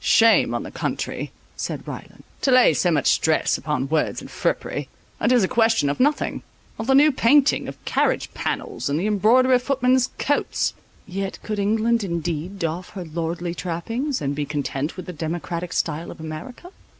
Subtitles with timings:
[0.03, 4.89] "Shame on the country," said Ryland, "to lay so much stress upon words and frippery;
[5.21, 6.41] it is a question of nothing;
[6.79, 10.73] of the new painting of carriage pannels and the embroidery of footmen's coats."
[11.05, 16.09] Yet could England indeed doff her lordly trappings, and be content with the democratic style
[16.09, 16.71] of America?